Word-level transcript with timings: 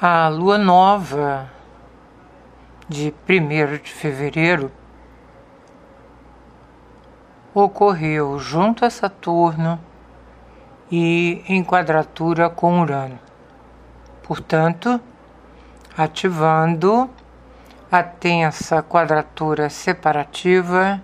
A 0.00 0.28
lua 0.28 0.56
nova 0.56 1.50
de 2.88 3.12
1 3.28 3.82
de 3.82 3.90
fevereiro 3.90 4.70
ocorreu 7.52 8.38
junto 8.38 8.84
a 8.84 8.90
Saturno 8.90 9.76
e 10.88 11.42
em 11.48 11.64
quadratura 11.64 12.48
com 12.48 12.80
Urano. 12.80 13.18
Portanto, 14.22 15.00
ativando 15.96 17.10
a 17.90 18.00
tensa 18.00 18.80
quadratura 18.84 19.68
separativa 19.68 21.02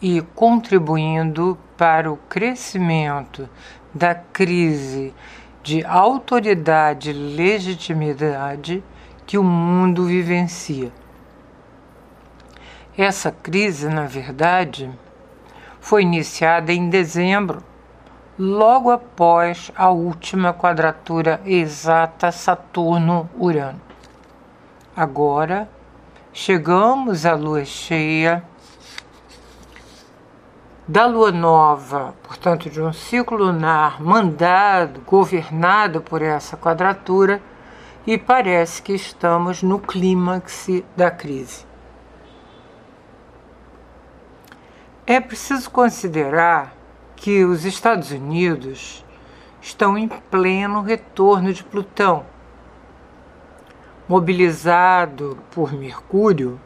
e 0.00 0.22
contribuindo 0.34 1.58
para 1.76 2.10
o 2.10 2.16
crescimento 2.16 3.46
da 3.92 4.14
crise 4.14 5.12
de 5.62 5.84
autoridade 5.84 7.10
e 7.10 7.12
legitimidade 7.12 8.82
que 9.24 9.38
o 9.38 9.44
mundo 9.44 10.04
vivencia. 10.04 10.92
Essa 12.98 13.30
crise, 13.30 13.88
na 13.88 14.06
verdade, 14.06 14.90
foi 15.80 16.02
iniciada 16.02 16.72
em 16.72 16.88
dezembro, 16.88 17.62
logo 18.38 18.90
após 18.90 19.70
a 19.76 19.90
última 19.90 20.52
quadratura 20.52 21.40
exata 21.44 22.32
Saturno-Urano. 22.32 23.80
Agora 24.94 25.68
chegamos 26.32 27.24
à 27.24 27.34
lua 27.34 27.64
cheia 27.64 28.42
da 30.86 31.06
lua 31.06 31.30
nova, 31.30 32.14
portanto, 32.22 32.68
de 32.68 32.82
um 32.82 32.92
ciclo 32.92 33.36
lunar 33.36 34.02
mandado, 34.02 35.00
governado 35.02 36.00
por 36.00 36.20
essa 36.20 36.56
quadratura, 36.56 37.40
e 38.06 38.18
parece 38.18 38.82
que 38.82 38.92
estamos 38.92 39.62
no 39.62 39.78
clímax 39.78 40.68
da 40.96 41.10
crise. 41.10 41.64
É 45.06 45.20
preciso 45.20 45.70
considerar 45.70 46.74
que 47.14 47.44
os 47.44 47.64
Estados 47.64 48.10
Unidos 48.10 49.04
estão 49.60 49.96
em 49.96 50.08
pleno 50.08 50.82
retorno 50.82 51.52
de 51.52 51.62
Plutão. 51.62 52.26
Mobilizado 54.08 55.38
por 55.52 55.72
Mercúrio, 55.72 56.60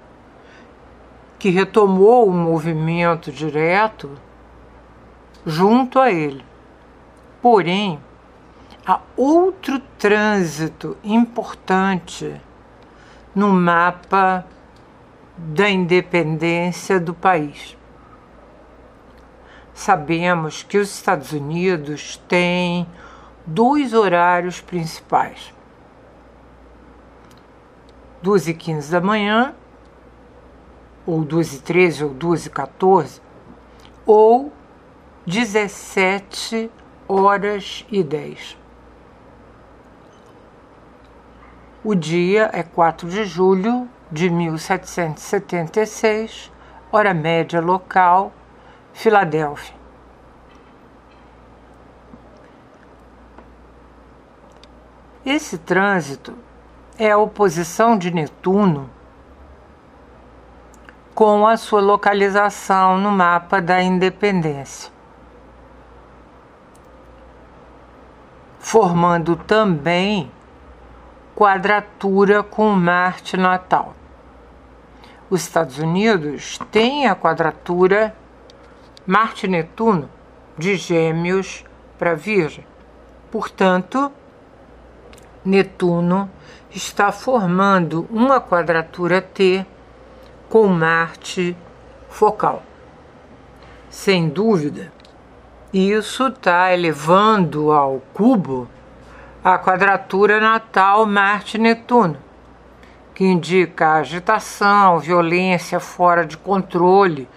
que 1.39 1.51
retomou 1.51 2.29
o 2.29 2.33
movimento 2.33 3.31
direto 3.31 4.11
junto 5.45 5.99
a 5.99 6.11
ele. 6.11 6.45
Porém, 7.43 8.01
há 8.87 9.01
outro 9.17 9.79
trânsito 9.99 10.97
importante 11.05 12.41
no 13.35 13.53
mapa 13.53 14.47
da 15.37 15.69
independência 15.69 16.99
do 16.99 17.13
país. 17.13 17.77
Sabemos 19.75 20.63
que 20.63 20.79
os 20.79 20.91
Estados 20.95 21.33
Unidos 21.33 22.17
têm 22.27 22.87
dois 23.45 23.93
horários 23.93 24.61
principais: 24.61 25.53
2 28.23 28.49
e 28.49 28.55
15 28.55 28.91
da 28.91 29.01
manhã 29.03 29.55
ou 31.07 31.25
12 31.25 31.57
e 31.57 31.61
13 31.61 32.05
ou 32.05 32.11
12 32.11 32.49
e 32.49 32.51
14, 32.51 33.23
ou 34.05 34.53
17 35.27 36.71
horas 37.09 37.87
e 37.91 38.03
10. 38.03 38.59
O 41.85 41.95
dia 41.95 42.51
é 42.53 42.65
4 42.65 43.09
de 43.09 43.25
julho 43.25 43.89
de 44.11 44.29
1776, 44.29 46.51
hora 46.91 47.15
média 47.15 47.61
local, 47.61 48.33
Filadélfia. 48.93 49.77
Esse 55.25 55.57
trânsito 55.59 56.37
é 56.99 57.11
a 57.11 57.19
oposição 57.19 57.99
de 57.99 58.13
Netuno 58.13 58.91
com 61.17 61.47
a 61.47 61.57
sua 61.57 61.81
localização 61.81 62.99
no 62.99 63.11
mapa 63.11 63.59
da 63.59 63.83
independência, 63.83 64.93
formando 68.59 69.35
também 69.35 70.31
quadratura 71.35 72.43
com 72.43 72.71
Marte 72.73 73.35
natal. 73.35 73.95
Os 75.31 75.41
Estados 75.41 75.79
Unidos 75.79 76.59
têm 76.71 77.07
a 77.07 77.15
quadratura 77.15 78.15
Marte-Netuno 79.07 80.11
de 80.59 80.77
Gêmeos 80.77 81.65
para 81.99 82.15
Virgem. 82.15 82.67
Portanto, 83.31 84.13
Netuno 85.43 86.31
está 86.71 87.11
formando 87.11 88.07
uma 88.11 88.39
quadratura 88.39 89.23
T 89.23 89.65
com 90.49 90.67
Marte 90.69 91.57
focal. 92.09 92.63
Sem 93.91 94.29
dúvida, 94.29 94.93
isso 95.73 96.29
está 96.29 96.73
elevando 96.73 97.73
ao 97.73 98.01
cubo 98.15 98.69
a 99.43 99.59
quadratura 99.59 100.41
natal 100.41 101.07
Marte-Netuno, 101.07 102.17
que 103.15 103.25
indica 103.25 103.95
agitação, 103.95 104.99
violência 104.99 105.79
fora 105.79 106.25
de 106.27 106.37
controle, 106.37 107.29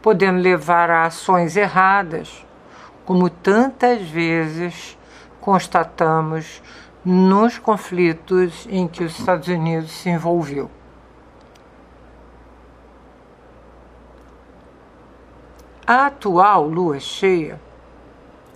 podendo 0.00 0.40
levar 0.40 0.90
a 0.90 1.04
ações 1.04 1.56
erradas, 1.56 2.46
como 3.04 3.28
tantas 3.28 4.02
vezes 4.02 4.96
constatamos 5.40 6.62
nos 7.04 7.58
conflitos 7.58 8.66
em 8.70 8.86
que 8.86 9.04
os 9.04 9.18
Estados 9.18 9.48
Unidos 9.48 9.90
se 9.90 10.10
envolveu. 10.10 10.70
A 15.92 16.06
atual 16.06 16.68
lua 16.68 17.00
cheia 17.00 17.60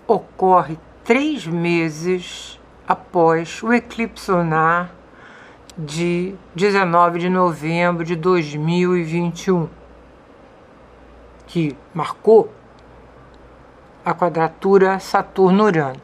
ocorre 0.07 0.79
três 1.03 1.45
meses 1.45 2.61
após 2.87 3.61
o 3.61 3.73
eclipse 3.73 4.31
lunar 4.31 4.95
de 5.77 6.37
19 6.55 7.19
de 7.19 7.29
novembro 7.29 8.05
de 8.05 8.15
2021, 8.15 9.69
que 11.49 11.77
marcou 11.93 12.53
a 14.05 14.15
quadratura 14.15 15.01
Saturno-Urano. 15.01 16.01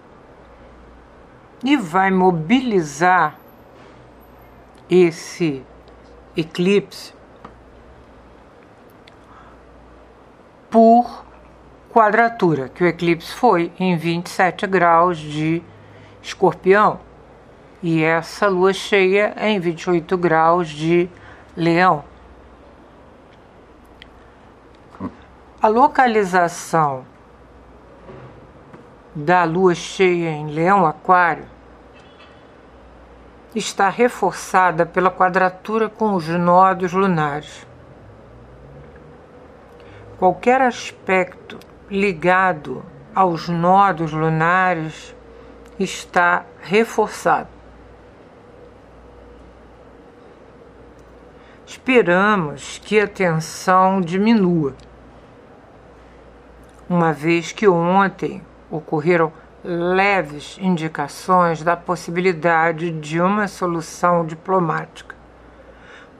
E 1.63 1.77
vai 1.77 2.11
mobilizar 2.11 3.39
esse 4.91 5.65
eclipse 6.37 7.15
por 10.71 11.25
quadratura, 11.93 12.69
que 12.69 12.85
o 12.85 12.87
eclipse 12.87 13.33
foi 13.35 13.73
em 13.79 13.97
27 13.97 14.67
graus 14.67 15.19
de 15.19 15.63
escorpião 16.23 17.01
e 17.83 18.03
essa 18.03 18.47
lua 18.47 18.73
cheia 18.73 19.33
é 19.37 19.51
em 19.51 19.59
28 19.59 20.17
graus 20.17 20.69
de 20.69 21.09
leão. 21.57 22.05
A 25.61 25.67
localização 25.67 27.05
da 29.15 29.45
lua 29.45 29.75
cheia 29.75 30.31
em 30.31 30.47
leão 30.51 30.87
aquário 30.87 31.45
está 33.55 33.89
reforçada 33.89 34.87
pela 34.87 35.11
quadratura 35.11 35.89
com 35.89 36.15
os 36.15 36.29
nodos 36.29 36.93
lunares 36.93 37.67
qualquer 40.21 40.61
aspecto 40.61 41.59
ligado 41.91 42.85
aos 43.15 43.49
nodos 43.49 44.13
lunares 44.13 45.17
está 45.79 46.45
reforçado. 46.61 47.49
Esperamos 51.67 52.79
que 52.85 53.01
a 53.01 53.09
tensão 53.09 53.99
diminua, 53.99 54.75
uma 56.87 57.15
vez 57.15 57.51
que 57.51 57.67
ontem 57.67 58.43
ocorreram 58.71 59.33
leves 59.65 60.59
indicações 60.61 61.63
da 61.63 61.79
possibilidade 61.79 62.91
de 62.91 63.23
uma 63.23 63.49
solução 63.49 64.27
diplomática. 64.27 65.17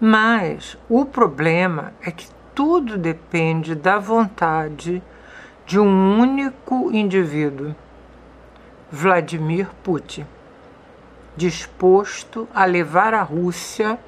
Mas 0.01 0.79
o 0.89 1.05
problema 1.05 1.93
é 2.01 2.11
que 2.11 2.40
tudo 2.61 2.99
depende 2.99 3.75
da 3.75 3.99
vontade 3.99 5.03
de 5.65 5.81
um 5.81 6.21
único 6.21 6.93
indivíduo, 6.93 7.75
Vladimir 8.93 9.67
Putin, 9.83 10.27
disposto 11.35 12.47
a 12.55 12.67
levar 12.67 13.15
a 13.15 13.23
Rússia 13.23 13.99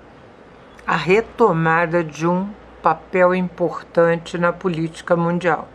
à 0.86 0.96
retomada 0.96 2.04
de 2.04 2.26
um 2.26 2.50
papel 2.82 3.34
importante 3.34 4.36
na 4.36 4.52
política 4.52 5.16
mundial. 5.16 5.66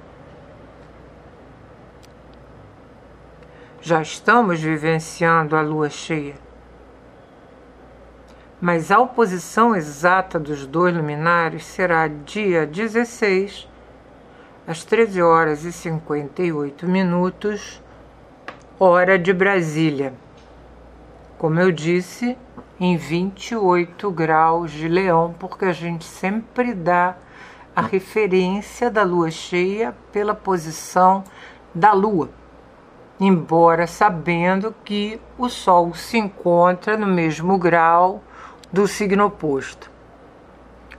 Já 3.81 4.03
estamos 4.03 4.59
vivenciando 4.59 5.55
a 5.55 5.61
lua 5.61 5.89
cheia. 5.89 6.46
Mas 8.59 8.89
a 8.89 8.99
oposição 8.99 9.75
exata 9.75 10.39
dos 10.39 10.65
dois 10.65 10.95
luminares 10.95 11.63
será 11.63 12.07
dia 12.07 12.65
16, 12.65 13.69
às 14.65 14.83
13 14.83 15.21
horas 15.21 15.63
e 15.63 15.71
58 15.71 16.87
minutos, 16.87 17.81
hora 18.79 19.19
de 19.19 19.31
Brasília. 19.31 20.11
Como 21.37 21.59
eu 21.59 21.71
disse, 21.71 22.35
em 22.79 22.97
28 22.97 24.09
graus 24.09 24.71
de 24.71 24.87
leão, 24.87 25.35
porque 25.37 25.65
a 25.65 25.73
gente 25.73 26.05
sempre 26.05 26.73
dá 26.73 27.15
a 27.75 27.81
referência 27.81 28.89
da 28.89 29.03
lua 29.03 29.29
cheia 29.29 29.95
pela 30.11 30.33
posição 30.33 31.23
da 31.75 31.93
lua 31.93 32.29
embora 33.19 33.87
sabendo 33.87 34.73
que 34.83 35.19
o 35.37 35.49
Sol 35.49 35.93
se 35.93 36.17
encontra 36.17 36.95
no 36.97 37.07
mesmo 37.07 37.57
grau 37.57 38.21
do 38.71 38.87
signo 38.87 39.25
oposto. 39.25 39.89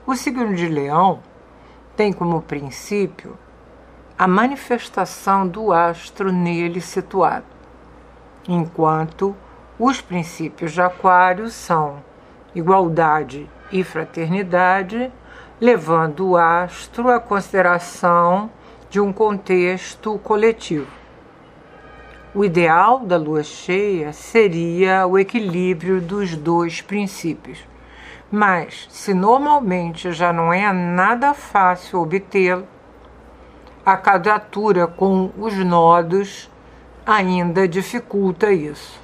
O 0.06 0.14
signo 0.16 0.54
de 0.54 0.66
Leão 0.66 1.20
tem 1.94 2.12
como 2.12 2.40
princípio 2.40 3.36
a 4.18 4.26
manifestação 4.26 5.46
do 5.46 5.72
astro 5.72 6.32
nele 6.32 6.80
situado, 6.80 7.44
enquanto 8.48 9.36
os 9.78 10.00
princípios 10.00 10.72
de 10.72 10.80
Aquário 10.80 11.50
são 11.50 12.02
igualdade 12.54 13.48
e 13.70 13.84
fraternidade, 13.84 15.12
levando 15.60 16.30
o 16.30 16.36
astro 16.36 17.10
à 17.10 17.20
consideração 17.20 18.50
de 18.88 18.98
um 18.98 19.12
contexto 19.12 20.18
coletivo. 20.20 20.88
O 22.34 22.44
ideal 22.44 23.00
da 23.00 23.16
lua 23.16 23.42
cheia 23.42 24.12
seria 24.12 25.06
o 25.06 25.18
equilíbrio 25.18 25.98
dos 25.98 26.36
dois 26.36 26.82
princípios. 26.82 27.58
Mas, 28.30 28.86
se 28.90 29.14
normalmente 29.14 30.12
já 30.12 30.30
não 30.30 30.52
é 30.52 30.70
nada 30.70 31.32
fácil 31.32 32.02
obtê-lo, 32.02 32.68
a 33.84 33.96
quadratura 33.96 34.86
com 34.86 35.30
os 35.38 35.56
nodos 35.56 36.50
ainda 37.06 37.66
dificulta 37.66 38.52
isso. 38.52 39.00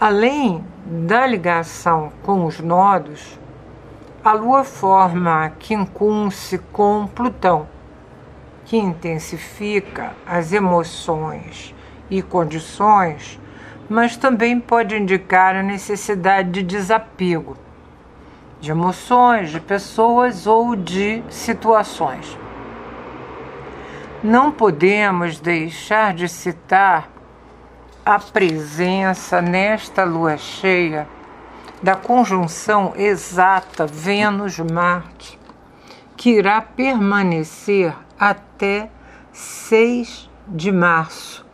Além 0.00 0.64
da 0.84 1.24
ligação 1.24 2.12
com 2.24 2.46
os 2.46 2.58
nodos, 2.58 3.38
a 4.24 4.32
Lua 4.32 4.64
forma 4.64 5.52
quincunce 5.60 6.58
com 6.72 7.06
Plutão 7.06 7.68
que 8.70 8.76
intensifica 8.76 10.12
as 10.24 10.52
emoções 10.52 11.74
e 12.08 12.22
condições, 12.22 13.36
mas 13.88 14.16
também 14.16 14.60
pode 14.60 14.94
indicar 14.94 15.56
a 15.56 15.62
necessidade 15.62 16.52
de 16.52 16.62
desapego 16.62 17.56
de 18.60 18.70
emoções, 18.70 19.50
de 19.50 19.58
pessoas 19.58 20.46
ou 20.46 20.76
de 20.76 21.20
situações. 21.28 22.38
Não 24.22 24.52
podemos 24.52 25.40
deixar 25.40 26.14
de 26.14 26.28
citar 26.28 27.10
a 28.06 28.20
presença 28.20 29.42
nesta 29.42 30.04
lua 30.04 30.36
cheia 30.36 31.08
da 31.82 31.96
conjunção 31.96 32.92
exata 32.94 33.84
Vênus-Marte, 33.84 35.40
que 36.16 36.30
irá 36.30 36.62
permanecer 36.62 37.92
até 38.20 38.90
6 39.32 40.30
de 40.46 40.70
março. 40.70 41.46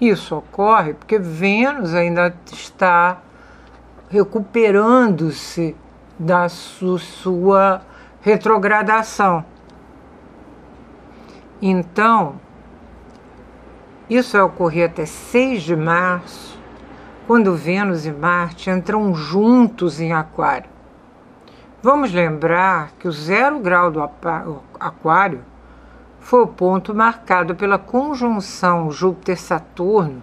Isso 0.00 0.34
ocorre 0.34 0.94
porque 0.94 1.18
Vênus 1.18 1.94
ainda 1.94 2.34
está 2.50 3.18
recuperando-se 4.08 5.76
da 6.18 6.48
su 6.48 6.98
sua 6.98 7.82
retrogradação. 8.22 9.44
Então, 11.60 12.40
isso 14.08 14.32
vai 14.32 14.42
ocorrer 14.42 14.90
até 14.90 15.04
6 15.06 15.62
de 15.62 15.76
março, 15.76 16.58
quando 17.26 17.54
Vênus 17.54 18.06
e 18.06 18.12
Marte 18.12 18.70
entram 18.70 19.14
juntos 19.14 20.00
em 20.00 20.12
Aquário. 20.12 20.70
Vamos 21.82 22.12
lembrar 22.12 22.92
que 22.98 23.08
o 23.08 23.12
zero 23.12 23.58
grau 23.60 23.90
do 23.90 24.02
Aquário 24.80 25.44
foi 26.24 26.40
o 26.40 26.46
ponto 26.46 26.94
marcado 26.94 27.54
pela 27.54 27.78
conjunção 27.78 28.90
Júpiter-Saturno 28.90 30.22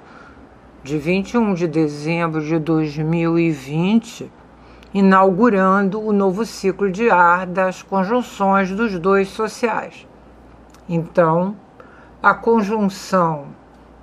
de 0.83 0.97
21 0.97 1.53
de 1.53 1.67
dezembro 1.67 2.41
de 2.41 2.57
2020, 2.57 4.31
inaugurando 4.95 6.01
o 6.01 6.11
novo 6.11 6.43
ciclo 6.43 6.91
de 6.91 7.11
ar 7.11 7.45
das 7.45 7.83
conjunções 7.83 8.71
dos 8.71 8.97
dois 8.97 9.27
sociais. 9.27 10.07
Então, 10.89 11.55
a 12.21 12.33
conjunção 12.33 13.49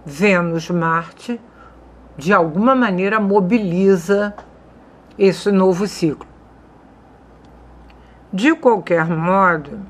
Vênus-Marte, 0.07 1.41
de 2.17 2.33
alguma 2.33 2.77
maneira, 2.77 3.19
mobiliza 3.19 4.37
esse 5.19 5.51
novo 5.51 5.89
ciclo. 5.89 6.29
De 8.33 8.55
qualquer 8.55 9.05
modo, 9.05 9.81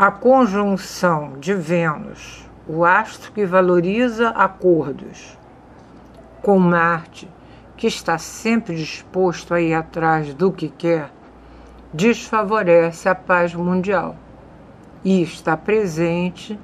a 0.00 0.10
conjunção 0.10 1.34
de 1.38 1.52
Vênus, 1.52 2.48
o 2.66 2.86
astro 2.86 3.32
que 3.32 3.44
valoriza 3.44 4.30
acordos, 4.30 5.36
com 6.40 6.58
Marte, 6.58 7.28
que 7.76 7.86
está 7.86 8.16
sempre 8.16 8.74
disposto 8.74 9.52
a 9.52 9.60
ir 9.60 9.74
atrás 9.74 10.32
do 10.32 10.50
que 10.50 10.70
quer, 10.70 11.12
desfavorece 11.92 13.10
a 13.10 13.14
paz 13.14 13.54
mundial 13.54 14.16
e 15.04 15.20
está 15.20 15.54
presente 15.54 16.58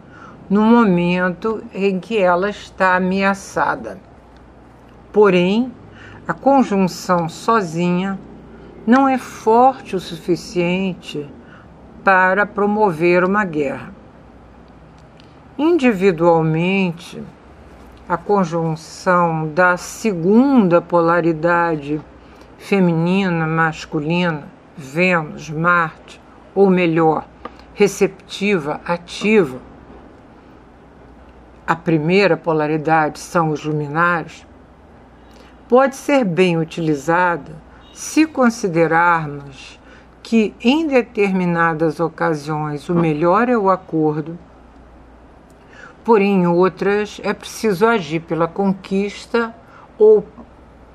no 0.48 0.62
momento 0.62 1.62
em 1.74 2.00
que 2.00 2.16
ela 2.16 2.48
está 2.48 2.96
ameaçada. 2.96 4.00
Porém, 5.12 5.70
a 6.26 6.32
conjunção 6.32 7.28
sozinha 7.28 8.18
não 8.86 9.06
é 9.06 9.18
forte 9.18 9.94
o 9.94 10.00
suficiente 10.00 11.30
para 12.06 12.46
promover 12.46 13.24
uma 13.24 13.44
guerra. 13.44 13.92
Individualmente, 15.58 17.20
a 18.08 18.16
conjunção 18.16 19.48
da 19.48 19.76
segunda 19.76 20.80
polaridade 20.80 22.00
feminina-masculina, 22.58 24.44
Vênus, 24.76 25.50
Marte, 25.50 26.20
ou 26.54 26.70
melhor, 26.70 27.26
receptiva, 27.74 28.80
ativa, 28.86 29.58
a 31.66 31.74
primeira 31.74 32.36
polaridade 32.36 33.18
são 33.18 33.48
os 33.48 33.64
luminares, 33.64 34.46
pode 35.68 35.96
ser 35.96 36.24
bem 36.24 36.56
utilizada 36.56 37.50
se 37.92 38.26
considerarmos 38.26 39.80
que 40.26 40.52
em 40.60 40.88
determinadas 40.88 42.00
ocasiões 42.00 42.88
o 42.88 42.94
melhor 42.96 43.48
é 43.48 43.56
o 43.56 43.70
acordo, 43.70 44.36
porém 46.04 46.42
em 46.42 46.46
outras 46.48 47.20
é 47.22 47.32
preciso 47.32 47.86
agir 47.86 48.18
pela 48.18 48.48
conquista 48.48 49.54
ou 49.96 50.26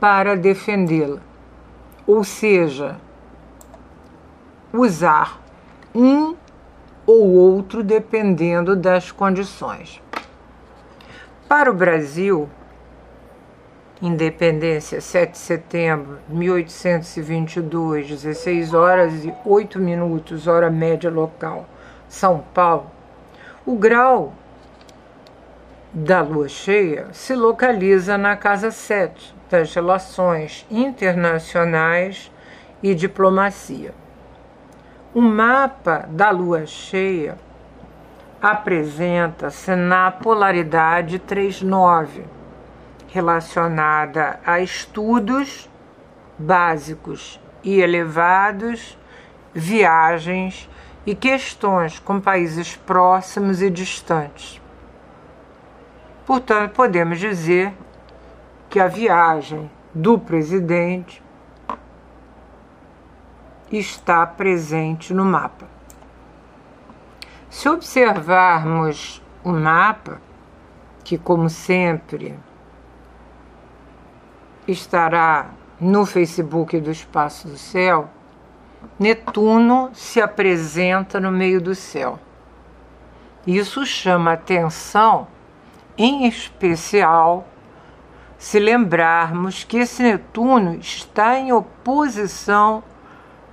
para 0.01 0.35
defendê-la. 0.35 1.21
Ou 2.05 2.25
seja, 2.25 2.97
usar 4.73 5.39
um 5.95 6.35
ou 7.05 7.29
outro 7.29 7.83
dependendo 7.83 8.75
das 8.75 9.13
condições. 9.13 10.03
Para 11.47 11.71
o 11.71 11.73
Brasil, 11.73 12.50
Independência, 14.01 15.00
7 15.00 15.34
de 15.34 15.38
setembro 15.38 16.17
de 16.27 16.34
1822, 16.34 18.08
16 18.08 18.74
horas 18.74 19.24
e 19.24 19.31
8 19.46 19.77
minutos, 19.77 20.48
hora 20.48 20.72
média 20.72 21.12
local, 21.12 21.70
São 22.10 22.43
Paulo. 22.51 22.89
O 23.63 23.75
grau 23.75 24.34
da 25.93 26.24
lua 26.24 26.50
cheia 26.50 27.10
se 27.12 27.36
localiza 27.36 28.17
na 28.17 28.36
casa 28.36 28.72
7 28.72 29.36
das 29.51 29.72
relações 29.75 30.65
internacionais 30.72 32.31
e 32.81 32.96
diplomacia. 32.96 33.93
O 35.13 35.22
mapa 35.22 36.08
da 36.10 36.31
lua 36.31 36.65
cheia 36.65 37.38
apresenta-se 38.41 39.75
na 39.75 40.10
polaridade 40.10 41.20
39 41.20 42.40
relacionada 43.12 44.39
a 44.46 44.62
estudos 44.62 45.70
básicos 46.39 47.39
e 47.62 47.82
elevados, 47.82 48.98
viagens 49.53 50.70
e 51.06 51.13
questões 51.13 52.00
com 52.00 52.22
países 52.22 52.77
próximos 52.77 53.62
e 53.62 53.70
distantes. 53.70 54.62
Portanto, 56.25 56.72
podemos 56.72 57.20
dizer 57.20 57.74
que 58.70 58.80
a 58.80 58.88
viagem 58.88 59.70
do 59.94 60.18
presidente 60.18 61.22
está 63.70 64.25
presente 64.25 65.13
no 65.13 65.25
mapa. 65.25 65.68
Se 67.50 67.68
observarmos 67.68 69.22
o 69.44 69.51
mapa, 69.51 70.22
que 71.03 71.18
como 71.18 71.50
sempre 71.50 72.39
estará 74.68 75.50
no 75.80 76.06
Facebook 76.06 76.80
do 76.80 76.91
Espaço 76.91 77.48
do 77.48 77.58
Céu, 77.58 78.10
Netuno 79.00 79.89
se 79.94 80.22
apresenta 80.22 81.20
no 81.20 81.32
meio 81.32 81.60
do 81.60 81.74
céu. 81.74 82.20
Isso 83.46 83.86
chama 83.86 84.34
atenção, 84.34 85.27
em 85.98 86.27
especial, 86.27 87.48
se 88.38 88.60
lembrarmos 88.60 89.63
que 89.63 89.77
esse 89.77 90.03
Netuno 90.03 90.75
está 90.75 91.38
em 91.38 91.51
oposição 91.51 92.84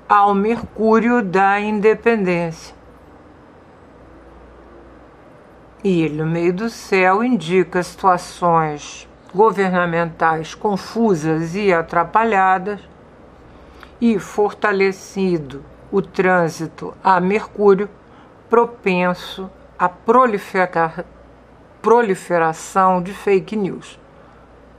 ao 0.06 0.34
Mercúrio 0.34 1.22
da 1.22 1.58
Independência. 1.60 2.74
E 5.82 6.02
ele, 6.02 6.22
no 6.22 6.26
meio 6.26 6.52
do 6.52 6.68
céu, 6.68 7.22
indica 7.22 7.82
situações 7.82 9.07
governamentais 9.34 10.54
confusas 10.54 11.54
e 11.54 11.72
atrapalhadas, 11.72 12.80
e 14.00 14.18
fortalecido 14.18 15.64
o 15.90 16.00
trânsito 16.00 16.94
a 17.02 17.20
Mercúrio, 17.20 17.88
propenso 18.48 19.50
à 19.78 19.88
prolifera 19.88 21.04
proliferação 21.82 23.00
de 23.00 23.12
fake 23.12 23.56
news. 23.56 23.98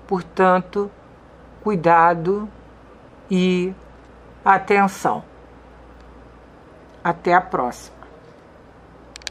Portanto, 0.07 0.91
cuidado 1.63 2.49
e 3.31 3.73
atenção. 4.43 5.23
Até 7.03 7.33
a 7.33 7.41
próxima. 7.41 7.98